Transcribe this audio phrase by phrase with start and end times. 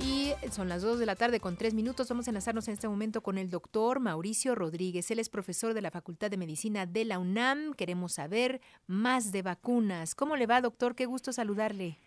[0.00, 2.08] Y son las 2 de la tarde con 3 minutos.
[2.08, 5.10] Vamos a enlazarnos en este momento con el doctor Mauricio Rodríguez.
[5.10, 7.74] Él es profesor de la Facultad de Medicina de la UNAM.
[7.74, 10.14] Queremos saber más de vacunas.
[10.14, 10.94] ¿Cómo le va, doctor?
[10.94, 11.98] Qué gusto saludarle.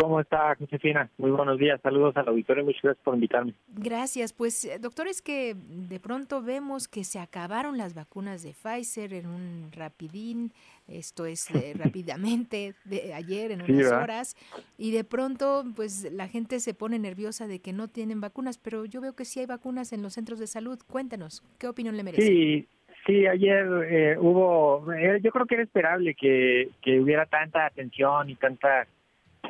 [0.00, 1.10] ¿Cómo está, Josefina?
[1.18, 1.80] Muy buenos días.
[1.82, 2.64] Saludos al auditorio.
[2.64, 3.54] Muchas gracias por invitarme.
[3.66, 4.32] Gracias.
[4.32, 9.12] Pues, eh, doctor, es que de pronto vemos que se acabaron las vacunas de Pfizer
[9.12, 10.52] en un rapidín.
[10.86, 14.36] Esto es eh, rápidamente, de ayer, en unas horas.
[14.76, 18.84] Y de pronto, pues, la gente se pone nerviosa de que no tienen vacunas, pero
[18.84, 20.78] yo veo que sí hay vacunas en los centros de salud.
[20.88, 22.24] Cuéntanos, ¿qué opinión le merece?
[22.24, 22.68] Sí,
[23.06, 24.84] Sí, ayer eh, hubo,
[25.22, 28.86] yo creo que era esperable que, que hubiera tanta atención y tanta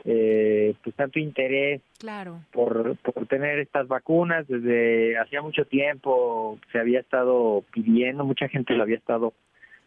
[0.05, 2.41] eh, pues tanto interés claro.
[2.53, 4.47] por, por tener estas vacunas.
[4.49, 9.33] Desde hacía mucho tiempo se había estado pidiendo, mucha gente lo había estado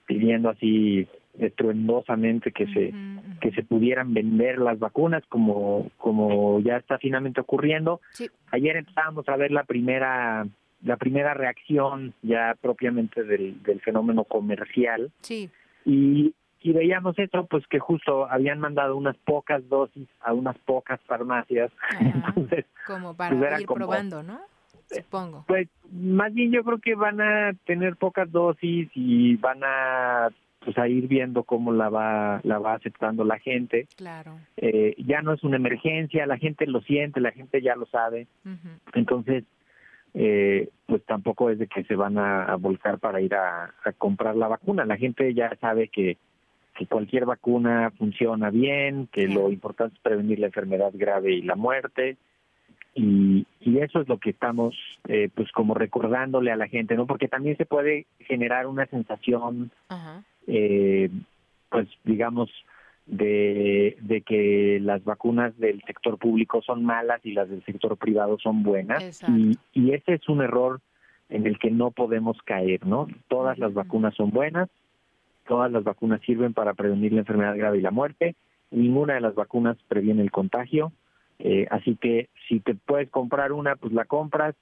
[0.06, 1.08] pidiendo así
[1.40, 2.94] estruendosamente que se
[3.40, 8.02] que se pudieran vender las vacunas como como ya está finalmente ocurriendo.
[8.52, 10.46] Ayer empezamos a ver la primera
[10.84, 15.12] la primera reacción ya propiamente del, del fenómeno comercial.
[15.22, 15.50] Sí.
[15.86, 21.00] Y y veíamos eso, pues que justo habían mandado unas pocas dosis a unas pocas
[21.02, 21.72] farmacias.
[22.00, 24.40] Entonces, como para pues, ir probando, ¿no?
[24.88, 25.46] Supongo.
[25.48, 30.30] Pues más bien yo creo que van a tener pocas dosis y van a
[30.64, 33.88] pues a ir viendo cómo la va la va aceptando la gente.
[33.96, 34.38] Claro.
[34.58, 38.28] Eh, ya no es una emergencia, la gente lo siente, la gente ya lo sabe.
[38.94, 39.44] Entonces,
[40.14, 44.48] eh, pues tampoco es de que se van a, volcar para ir a, comprar la
[44.48, 44.86] vacuna.
[44.86, 46.18] La gente ya sabe que
[46.82, 51.56] que cualquier vacuna funciona bien, que lo importante es prevenir la enfermedad grave y la
[51.56, 52.18] muerte.
[52.96, 54.76] Y, y eso es lo que estamos
[55.08, 57.06] eh, pues como recordándole a la gente, ¿no?
[57.06, 59.70] Porque también se puede generar una sensación,
[60.48, 61.12] eh,
[61.70, 62.50] pues digamos,
[63.06, 68.40] de, de que las vacunas del sector público son malas y las del sector privado
[68.40, 69.22] son buenas.
[69.30, 70.82] Y, y ese es un error
[71.30, 73.08] en el que no podemos caer, ¿no?
[73.28, 74.68] Todas las vacunas son buenas,
[75.52, 78.38] todas las vacunas sirven para prevenir la enfermedad grave y la muerte,
[78.72, 80.94] ninguna de las vacunas previene el contagio,
[81.40, 84.56] eh, así que si te puedes comprar una, pues la compras,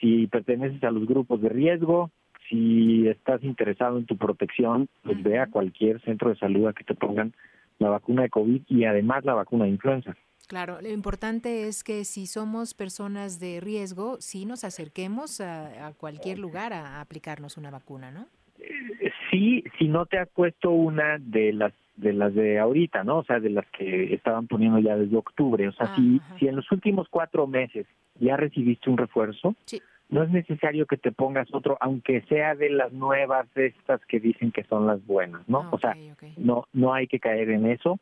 [0.00, 2.10] si perteneces a los grupos de riesgo,
[2.48, 6.84] si estás interesado en tu protección, pues ve a cualquier centro de salud a que
[6.84, 7.34] te pongan
[7.78, 10.16] la vacuna de COVID y además la vacuna de influenza.
[10.48, 16.38] Claro, lo importante es que si somos personas de riesgo, sí nos acerquemos a, cualquier
[16.38, 18.28] lugar a aplicarnos una vacuna, ¿no?
[19.32, 23.18] Sí, si no te has puesto una de las de las de ahorita, ¿no?
[23.18, 25.68] O sea, de las que estaban poniendo ya desde octubre.
[25.68, 27.86] O sea, si, si en los últimos cuatro meses
[28.18, 29.54] ya recibiste un refuerzo,
[30.10, 34.52] no es necesario que te pongas otro, aunque sea de las nuevas estas que dicen
[34.52, 35.68] que son las buenas, ¿no?
[35.70, 35.96] o sea,
[36.36, 37.98] no no hay que caer en eso.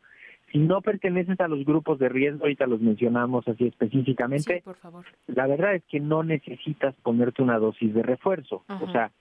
[0.50, 5.04] Si no perteneces a los grupos de riesgo, ahorita los mencionamos así específicamente, por favor.
[5.28, 8.64] la verdad es que no necesitas ponerte una dosis de refuerzo.
[8.80, 9.12] O sea,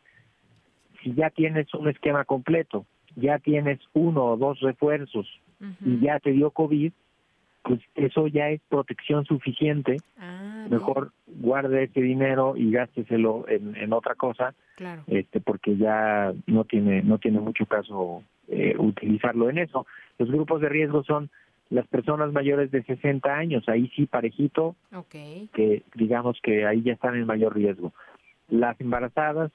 [1.03, 5.27] si ya tienes un esquema completo, ya tienes uno o dos refuerzos
[5.85, 6.91] y ya te dio COVID,
[7.63, 9.97] pues eso ya es protección suficiente.
[10.17, 15.03] Ah, Mejor guarde ese dinero y gásteselo en, en otra cosa, claro.
[15.07, 19.85] este, porque ya no tiene no tiene mucho caso eh, utilizarlo en eso.
[20.17, 21.29] Los grupos de riesgo son
[21.69, 24.75] las personas mayores de 60 años, ahí sí parejito,
[25.53, 27.93] que digamos que ahí ya están en mayor riesgo.
[28.47, 29.51] Las embarazadas,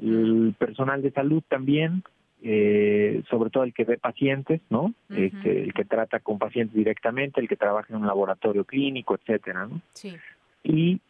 [0.00, 2.02] el personal de salud también,
[2.42, 4.94] eh, sobre todo el que ve pacientes, ¿no?
[5.10, 9.66] este, el que trata con pacientes directamente, el que trabaja en un laboratorio clínico, etcétera,
[9.66, 9.80] ¿no?
[9.92, 10.16] Sí.
[10.62, 11.00] Y,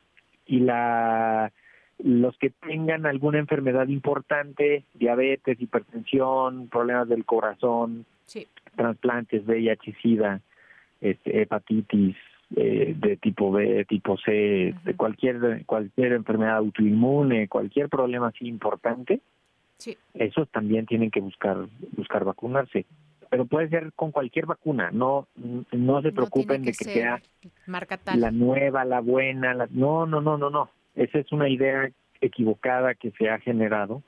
[0.47, 1.53] y la
[2.03, 8.47] los que tengan alguna enfermedad importante, diabetes, hipertensión, problemas del corazón, sí.
[8.75, 10.41] trasplantes, VIH, SIDA,
[11.00, 12.17] este, hepatitis,
[12.56, 19.21] eh, de tipo B, tipo C, de cualquier cualquier enfermedad autoinmune, cualquier problema así importante,
[19.78, 19.97] sí.
[20.15, 21.66] esos también tienen que buscar
[21.97, 22.87] buscar vacunarse.
[23.28, 25.28] Pero puede ser con cualquier vacuna, no
[25.71, 27.22] no se preocupen de que sea
[27.66, 28.21] marca tal.
[28.21, 29.69] la nueva, la buena, la...
[29.70, 30.70] no, no, no, no, no.
[30.97, 31.88] Esa es una idea
[32.20, 34.02] equivocada que se ha generado.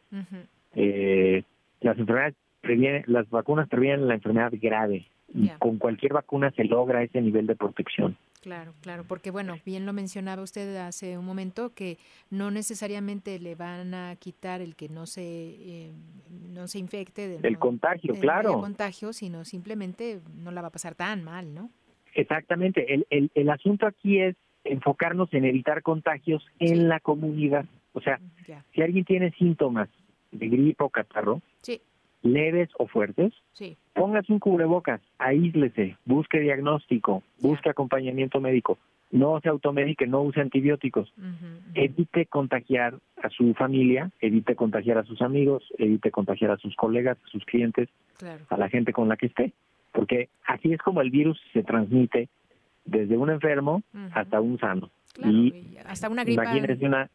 [0.74, 1.44] eh,
[1.80, 5.04] las enfermedades previenen, las vacunas previenen la enfermedad grave
[5.34, 8.16] y con cualquier vacuna se logra ese nivel de protección.
[8.42, 11.96] Claro, claro, porque bueno, bien lo mencionaba usted hace un momento que
[12.28, 15.92] no necesariamente le van a quitar el que no se eh,
[16.52, 20.72] no se infecte del el contagio, claro, el contagio, sino simplemente no la va a
[20.72, 21.70] pasar tan mal, ¿no?
[22.14, 22.92] Exactamente.
[22.92, 24.34] El, el, el asunto aquí es
[24.64, 27.64] enfocarnos en evitar contagios en la comunidad.
[27.92, 28.20] O sea,
[28.74, 29.88] si alguien tiene síntomas
[30.32, 31.80] de gripe o catarro, sí
[32.22, 33.76] leves o fuertes, sí.
[33.94, 38.78] Póngase un cubrebocas, aíslese, busque diagnóstico, busque acompañamiento médico.
[39.10, 41.12] no se automedique, no use antibióticos.
[41.74, 47.18] Evite contagiar a su familia, evite contagiar a sus amigos, evite contagiar a sus colegas,
[47.22, 47.90] a sus clientes,
[48.48, 49.52] a la gente con la que esté.
[49.92, 52.30] Porque así es como el virus se transmite
[52.86, 54.88] desde un enfermo hasta un sano.
[55.22, 57.10] y hasta una gripa imagínese una,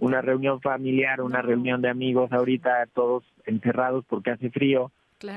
[0.00, 4.90] una reunión familiar, una reunión de amigos ahorita todos encerrados porque hace frío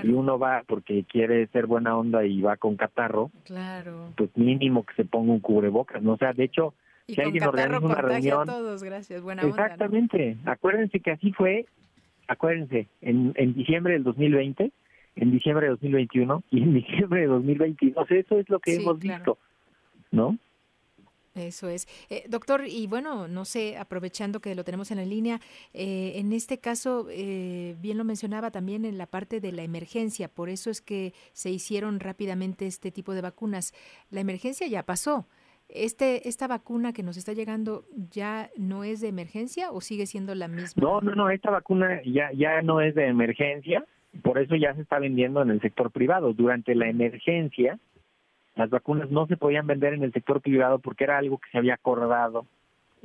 [0.03, 4.11] y uno va porque quiere ser buena onda y va con catarro, claro.
[4.15, 6.13] pues mínimo que se ponga un cubrebocas, ¿no?
[6.13, 6.73] O sea, de hecho,
[7.07, 8.45] si alguien organiza una reunión...
[8.45, 11.65] todos, gracias, buena exactamente, acuérdense que así fue,
[12.27, 14.71] acuérdense, en, en diciembre del 2020,
[15.15, 19.37] en diciembre de 2021 y en diciembre de 2022, eso es lo que hemos visto,
[20.11, 20.37] ¿no?
[21.35, 21.87] Eso es.
[22.09, 25.41] Eh, doctor, y bueno, no sé, aprovechando que lo tenemos en la línea,
[25.73, 30.29] eh, en este caso, eh, bien lo mencionaba también en la parte de la emergencia,
[30.29, 33.73] por eso es que se hicieron rápidamente este tipo de vacunas.
[34.09, 35.27] La emergencia ya pasó.
[35.67, 40.35] Este, ¿Esta vacuna que nos está llegando ya no es de emergencia o sigue siendo
[40.35, 40.81] la misma?
[40.81, 43.83] No, no, no, esta vacuna ya, ya no es de emergencia,
[44.21, 46.33] por eso ya se está vendiendo en el sector privado.
[46.33, 47.79] Durante la emergencia,
[48.55, 51.57] las vacunas no se podían vender en el sector privado porque era algo que se
[51.57, 52.45] había acordado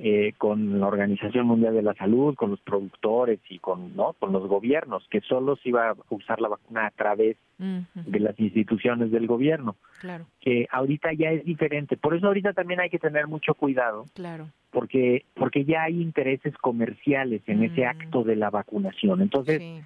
[0.03, 4.33] eh, con la Organización Mundial de la Salud, con los productores y con no con
[4.33, 9.11] los gobiernos, que solo se iba a usar la vacuna a través de las instituciones
[9.11, 9.77] del gobierno.
[10.01, 10.25] Claro.
[10.41, 11.99] Que ahorita ya es diferente.
[11.99, 14.07] Por eso ahorita también hay que tener mucho cuidado.
[14.15, 14.49] Claro.
[14.71, 19.21] Porque porque ya hay intereses comerciales en ese acto de la vacunación.
[19.21, 19.85] Entonces,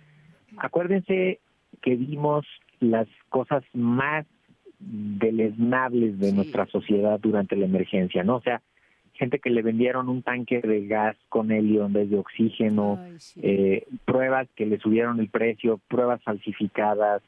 [0.58, 1.40] acuérdense
[1.82, 2.46] que vimos
[2.78, 4.26] las cosas más
[4.86, 8.36] deleznables de nuestra sociedad durante la emergencia, ¿no?
[8.36, 8.60] O sea,
[9.14, 12.98] gente que le vendieron un tanque de gas con helio en vez de oxígeno,
[13.40, 17.22] eh, pruebas que le subieron el precio, pruebas falsificadas,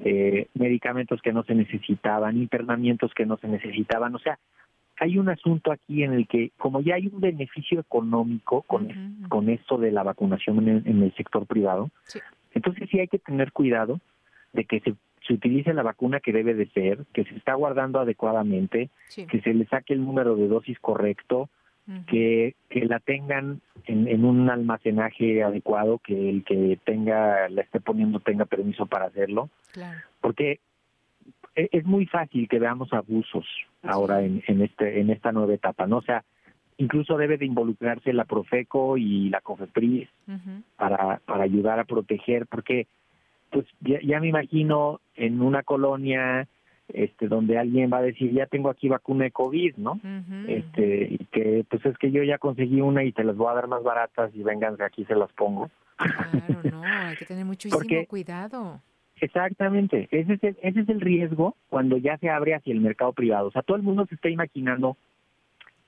[0.00, 4.38] eh, medicamentos que no se necesitaban, internamientos que no se necesitaban, o sea,
[4.98, 9.50] hay un asunto aquí en el que, como ya hay un beneficio económico con, con
[9.50, 11.90] esto de la vacunación en el, sector privado,
[12.54, 14.00] entonces sí hay que tener cuidado
[14.54, 14.94] de que se
[15.26, 19.54] se utilice la vacuna que debe de ser, que se está guardando adecuadamente, que se
[19.54, 21.48] le saque el número de dosis correcto,
[22.08, 27.80] que, que la tengan en, en, un almacenaje adecuado, que el que tenga la esté
[27.80, 29.50] poniendo tenga permiso para hacerlo,
[30.20, 30.58] porque
[31.54, 33.46] e, es muy fácil que veamos abusos
[33.84, 35.98] ahora en, en este en esta nueva etapa, ¿no?
[35.98, 36.24] O sea,
[36.76, 40.08] incluso debe de involucrarse la Profeco y la COFEPRIS
[40.76, 42.88] para para ayudar a proteger, porque
[43.50, 46.46] pues ya, me imagino en una colonia
[46.88, 50.00] este donde alguien va a decir ya tengo aquí vacuna de covid no
[50.46, 53.54] este y que pues es que yo ya conseguí una y te las voy a
[53.54, 55.68] dar más baratas y vengan aquí se las pongo.
[55.96, 58.80] Claro no hay que tener muchísimo cuidado.
[59.20, 63.12] Exactamente ese es el, ese es el riesgo cuando ya se abre hacia el mercado
[63.12, 63.48] privado.
[63.48, 64.96] O sea todo el mundo se está imaginando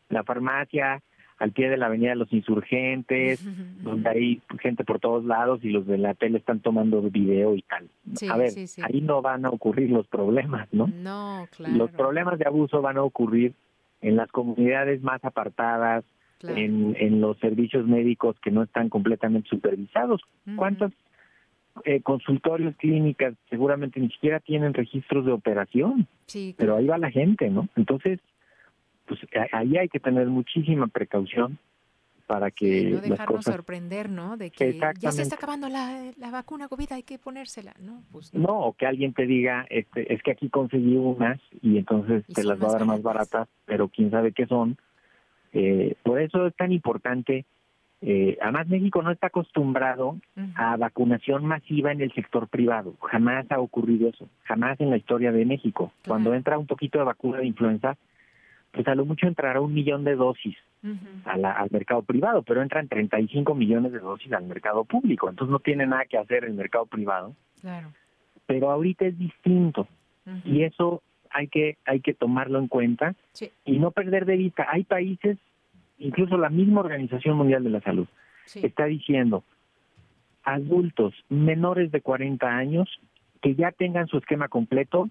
[0.09, 1.01] la farmacia
[1.39, 3.45] al pie de la Avenida de los Insurgentes,
[3.83, 7.63] donde hay gente por todos lados y los de la tele están tomando video y
[7.63, 7.89] tal.
[8.31, 8.53] a ver,
[8.83, 10.89] ahí no van a ocurrir los problemas, ¿no?
[10.89, 11.75] No, claro.
[11.75, 13.55] Los problemas de abuso van a ocurrir
[14.01, 16.05] en las comunidades más apartadas,
[16.43, 20.21] en, en los servicios médicos que no están completamente supervisados.
[20.57, 20.93] ¿Cuántos
[21.85, 26.07] eh, consultorios, clínicas, seguramente ni siquiera tienen registros de operación?
[26.27, 27.69] Sí, Pero ahí va la gente, ¿no?
[27.77, 28.21] Entonces,
[29.09, 29.21] pues
[29.53, 31.59] ahí hay que tener muchísima precaución
[32.29, 34.37] para que no dejarnos sorprender, ¿no?
[34.37, 38.03] De que ya se está acabando la, la, vacuna COVID, hay que ponérsela, ¿no?
[38.13, 38.61] Pues no.
[38.61, 42.63] o que alguien te diga, este, es que aquí conseguí unas y entonces te las
[42.63, 44.77] va a dar más baratas, pero quién sabe qué son.
[45.55, 47.47] Eh, por eso es tan importante.
[48.03, 50.19] Eh, además, México no está acostumbrado
[50.55, 52.95] a vacunación masiva en el sector privado.
[53.01, 54.29] Jamás ha ocurrido eso.
[54.45, 55.93] Jamás en la historia de México.
[56.07, 57.97] Cuando entra un poquito de vacuna de influenza,
[58.73, 60.57] pues a lo mucho entrará un millón de dosis
[61.25, 65.87] al mercado privado, pero entran 35 millones de dosis al mercado público, entonces no tiene
[65.87, 67.35] nada que hacer el mercado privado.
[67.61, 67.93] Claro.
[68.47, 69.89] Pero ahorita es distinto
[70.45, 73.15] y eso hay que hay que tomarlo en cuenta
[73.65, 74.67] y no perder de vista.
[74.71, 75.39] Hay países,
[75.99, 78.07] incluso la misma Organización Mundial de la Salud,
[78.55, 79.45] está diciendo
[80.45, 82.89] adultos menores de 40 años
[83.43, 85.11] que ya tengan su esquema completo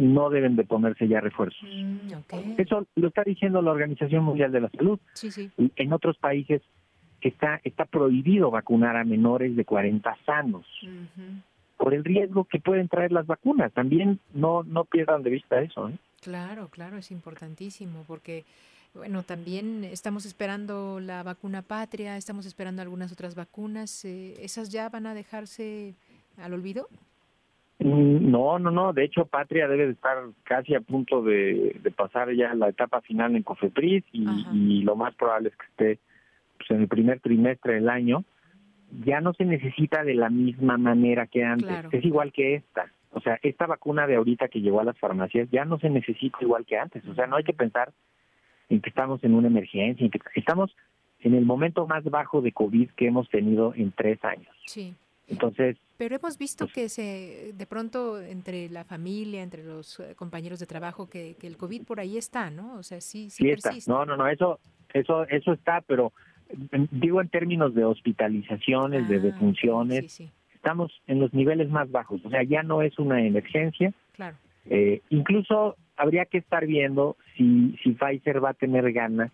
[0.00, 1.62] no deben de ponerse ya refuerzos.
[1.62, 4.98] Mm, Eso lo está diciendo la Organización Mundial de la Salud.
[5.76, 6.62] En otros países
[7.20, 10.66] está está prohibido vacunar a menores de 40 sanos.
[11.76, 13.72] Por el riesgo que pueden traer las vacunas.
[13.72, 15.88] También no no pierdan de vista eso.
[15.88, 15.98] ¿eh?
[16.20, 18.44] Claro, claro, es importantísimo porque
[18.92, 24.04] bueno, también estamos esperando la vacuna patria, estamos esperando algunas otras vacunas.
[24.04, 25.94] Eh, ¿Esas ya van a dejarse
[26.36, 26.88] al olvido?
[27.80, 28.92] Mm, no, no, no.
[28.92, 33.34] De hecho, Patria debe de estar casi a punto de, pasar ya la etapa final
[33.34, 36.02] en Cofepris y, lo más probable es que esté
[36.58, 38.24] pues, en el primer trimestre del año.
[39.04, 41.70] Ya no se necesita de la misma manera que antes.
[41.92, 42.90] Es igual que esta.
[43.12, 46.38] O sea, esta vacuna de ahorita que llegó a las farmacias ya no se necesita
[46.40, 47.06] igual que antes.
[47.06, 47.92] O sea, no hay que pensar
[48.68, 50.76] en que estamos en una emergencia, en que estamos
[51.20, 54.54] en el momento más bajo de COVID que hemos tenido en tres años.
[54.66, 54.94] Sí.
[55.30, 55.76] Entonces.
[55.96, 60.58] Pero hemos visto pues que se, de pronto entre la familia, entre los eh, compañeros
[60.58, 62.74] de trabajo, que, el COVID por ahí está, ¿no?
[62.74, 63.72] O sea, sí, sí, Está.
[63.86, 64.58] No, no, no, eso,
[64.92, 66.12] eso, eso está, pero
[66.90, 70.20] digo en términos de hospitalizaciones, de ah, defunciones,
[70.54, 72.20] estamos en los niveles más bajos.
[72.24, 73.92] O sea, ya no es una emergencia.
[74.12, 74.36] Claro.
[74.66, 79.30] Eh, incluso habría que estar viendo si, si Pfizer va a tener ganas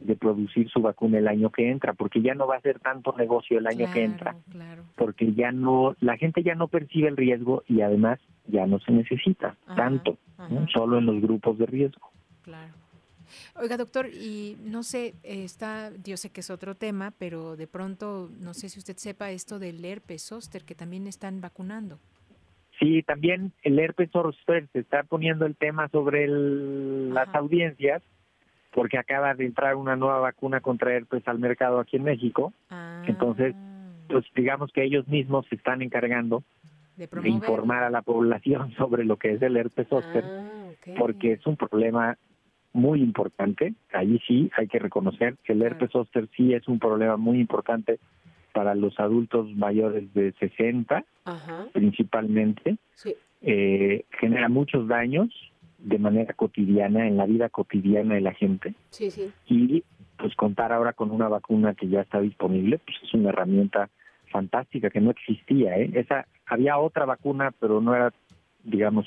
[0.00, 3.14] de producir su vacuna el año que entra, porque ya no va a ser tanto
[3.16, 4.36] negocio el año que entra,
[4.96, 8.92] porque ya no, la gente ya no percibe el riesgo y además ya no se
[8.92, 10.18] necesita tanto,
[10.72, 12.10] solo en los grupos de riesgo.
[12.42, 12.72] Claro.
[13.56, 18.30] Oiga, doctor, y no sé, está, yo sé que es otro tema, pero de pronto,
[18.40, 21.98] no sé si usted sepa esto del herpes zóster, que también están vacunando.
[22.78, 28.02] Sí, también el herpes zóster se está poniendo el tema sobre las audiencias
[28.72, 32.52] porque acaba de entrar una nueva vacuna contra herpes al mercado aquí en México.
[32.70, 33.02] Ah.
[33.06, 33.54] Entonces,
[34.08, 36.42] pues digamos que ellos mismos se están encargando
[36.96, 40.48] de, informar a la población sobre lo que es el herpes zóster, ah,
[40.98, 42.16] porque es un problema
[42.72, 43.74] muy importante.
[43.92, 47.98] Allí sí hay que reconocer que el herpes zóster sí es un problema muy importante
[48.52, 51.04] para los adultos mayores de 60,
[51.72, 52.76] principalmente.
[53.40, 55.28] Eh, genera muchos daños,
[55.82, 58.74] de manera cotidiana, en la vida cotidiana de la gente.
[58.90, 59.30] Sí, sí.
[59.46, 59.84] Y
[60.16, 63.90] pues contar ahora con una vacuna que ya está disponible, pues es una herramienta
[64.30, 65.76] fantástica que no existía.
[65.78, 65.90] ¿eh?
[65.94, 68.12] Esa Había otra vacuna, pero no era,
[68.64, 69.06] digamos,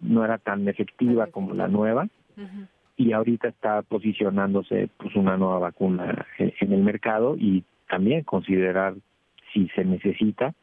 [0.00, 2.08] no era tan efectiva como la nueva.
[2.96, 8.94] Y ahorita está posicionándose pues una nueva vacuna en, el mercado y también considerar
[9.52, 10.54] si se necesita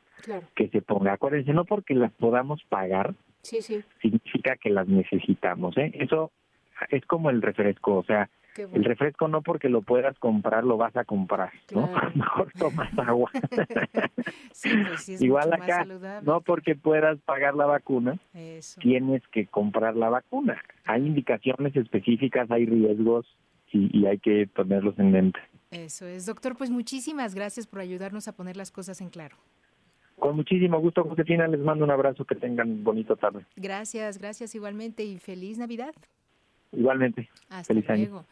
[0.55, 1.13] que se ponga.
[1.13, 3.83] Acuérdense, no porque las podamos pagar, sí, sí.
[4.01, 5.77] significa que las necesitamos.
[5.77, 5.91] ¿eh?
[5.95, 6.31] Eso
[6.89, 10.95] es como el refresco, o sea, el refresco no porque lo puedas comprar lo vas
[10.97, 11.87] a comprar, ¿no?
[12.15, 13.31] Mejor tomas agua.
[14.61, 15.85] Pues Igual acá,
[16.21, 18.19] no porque puedas pagar la vacuna,
[18.79, 20.61] tienes que comprar la vacuna.
[20.85, 23.25] Hay indicaciones específicas, hay riesgos
[23.71, 25.39] y, y hay que ponerlos en mente.
[25.71, 29.37] Eso es, doctor, pues muchísimas gracias por ayudarnos a poner las cosas en claro.
[30.19, 31.47] Con muchísimo gusto, Josefina.
[31.47, 32.25] Les mando un abrazo.
[32.25, 33.45] Que tengan bonito tarde.
[33.55, 35.93] Gracias, gracias igualmente y feliz Navidad.
[36.71, 37.29] Igualmente.
[37.49, 38.25] Hasta luego.